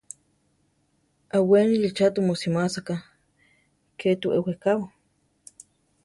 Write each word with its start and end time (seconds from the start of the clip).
Aʼwéneli 1.37 1.89
cha 1.97 2.05
tumu 2.13 2.33
simása 2.41 2.79
ká, 2.87 2.95
ké 3.99 4.09
tu 4.21 4.27
eʼwekábo? 4.37 4.85